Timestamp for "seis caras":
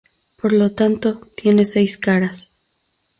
1.63-2.49